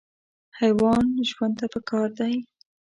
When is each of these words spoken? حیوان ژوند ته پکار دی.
حیوان 0.59 1.05
ژوند 1.29 1.53
ته 1.59 1.65
پکار 1.73 2.09
دی. 2.19 2.35